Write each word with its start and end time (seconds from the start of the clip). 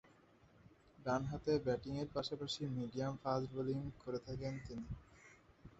ডানহাতে 0.99 1.51
ব্যাটিংয়ের 1.65 2.09
পাশাপাশি 2.15 2.61
মিডিয়াম 2.77 3.13
ফাস্ট 3.23 3.47
বোলিং 3.53 3.79
করে 4.03 4.19
থাকেন 4.27 4.53
তিনি। 4.65 4.85